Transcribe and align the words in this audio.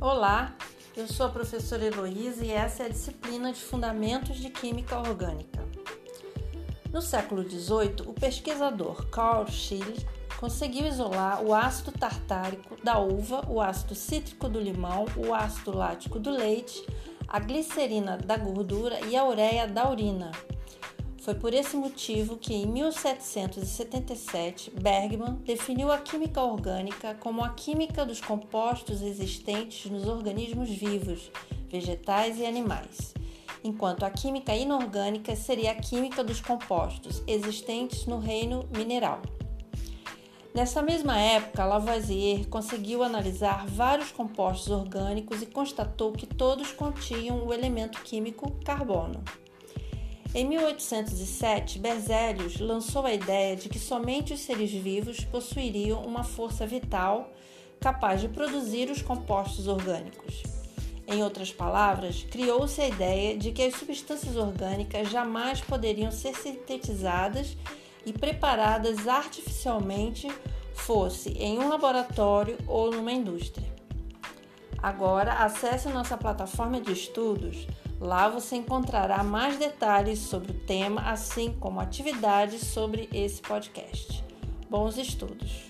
Olá, 0.00 0.54
eu 0.96 1.08
sou 1.08 1.26
a 1.26 1.28
professora 1.28 1.84
Heloísa 1.84 2.44
e 2.44 2.52
essa 2.52 2.84
é 2.84 2.86
a 2.86 2.88
disciplina 2.88 3.52
de 3.52 3.58
Fundamentos 3.58 4.36
de 4.36 4.48
Química 4.48 4.96
Orgânica. 4.96 5.58
No 6.92 7.02
século 7.02 7.42
XVIII, 7.42 8.06
o 8.06 8.12
pesquisador 8.12 9.06
Carl 9.06 9.44
Scheele 9.48 10.06
conseguiu 10.38 10.86
isolar 10.86 11.42
o 11.42 11.52
ácido 11.52 11.90
tartárico 11.90 12.76
da 12.80 12.96
uva, 13.00 13.44
o 13.48 13.60
ácido 13.60 13.96
cítrico 13.96 14.48
do 14.48 14.60
limão, 14.60 15.04
o 15.16 15.34
ácido 15.34 15.76
lático 15.76 16.20
do 16.20 16.30
leite, 16.30 16.86
a 17.26 17.40
glicerina 17.40 18.16
da 18.16 18.36
gordura 18.36 19.00
e 19.04 19.16
a 19.16 19.24
ureia 19.24 19.66
da 19.66 19.90
urina. 19.90 20.30
Foi 21.28 21.34
por 21.34 21.52
esse 21.52 21.76
motivo 21.76 22.38
que, 22.38 22.54
em 22.54 22.64
1777, 22.64 24.70
Bergman 24.70 25.34
definiu 25.44 25.92
a 25.92 25.98
química 25.98 26.42
orgânica 26.42 27.14
como 27.20 27.44
a 27.44 27.50
química 27.50 28.06
dos 28.06 28.18
compostos 28.18 29.02
existentes 29.02 29.90
nos 29.90 30.08
organismos 30.08 30.70
vivos, 30.70 31.30
vegetais 31.68 32.38
e 32.38 32.46
animais, 32.46 33.12
enquanto 33.62 34.04
a 34.04 34.10
química 34.10 34.56
inorgânica 34.56 35.36
seria 35.36 35.72
a 35.72 35.74
química 35.74 36.24
dos 36.24 36.40
compostos 36.40 37.22
existentes 37.26 38.06
no 38.06 38.18
reino 38.18 38.66
mineral. 38.74 39.20
Nessa 40.54 40.80
mesma 40.80 41.20
época, 41.20 41.62
Lavoisier 41.62 42.48
conseguiu 42.48 43.02
analisar 43.02 43.66
vários 43.66 44.10
compostos 44.10 44.70
orgânicos 44.70 45.42
e 45.42 45.46
constatou 45.46 46.10
que 46.10 46.26
todos 46.26 46.72
continham 46.72 47.46
o 47.46 47.52
elemento 47.52 48.00
químico 48.00 48.50
carbono. 48.64 49.22
Em 50.34 50.46
1807, 50.46 51.78
Berzelius 51.78 52.60
lançou 52.60 53.06
a 53.06 53.14
ideia 53.14 53.56
de 53.56 53.68
que 53.68 53.78
somente 53.78 54.34
os 54.34 54.40
seres 54.40 54.70
vivos 54.70 55.24
possuiriam 55.24 56.04
uma 56.04 56.22
força 56.22 56.66
vital 56.66 57.32
capaz 57.80 58.20
de 58.20 58.28
produzir 58.28 58.90
os 58.90 59.00
compostos 59.00 59.66
orgânicos. 59.66 60.42
Em 61.06 61.22
outras 61.22 61.50
palavras, 61.50 62.26
criou-se 62.30 62.78
a 62.78 62.88
ideia 62.88 63.38
de 63.38 63.52
que 63.52 63.62
as 63.62 63.74
substâncias 63.76 64.36
orgânicas 64.36 65.10
jamais 65.10 65.62
poderiam 65.62 66.10
ser 66.10 66.34
sintetizadas 66.34 67.56
e 68.04 68.12
preparadas 68.12 69.08
artificialmente, 69.08 70.28
fosse 70.74 71.30
em 71.30 71.58
um 71.58 71.68
laboratório 71.68 72.58
ou 72.66 72.90
numa 72.90 73.12
indústria. 73.12 73.77
Agora, 74.82 75.32
acesse 75.44 75.88
nossa 75.88 76.16
plataforma 76.16 76.80
de 76.80 76.92
estudos 76.92 77.66
Lá 78.00 78.28
você 78.28 78.56
encontrará 78.56 79.24
mais 79.24 79.58
detalhes 79.58 80.20
sobre 80.20 80.52
o 80.52 80.54
tema, 80.54 81.00
assim 81.02 81.52
como 81.58 81.80
atividades 81.80 82.62
sobre 82.62 83.08
esse 83.12 83.42
podcast. 83.42 84.24
Bons 84.70 84.96
estudos! 84.96 85.67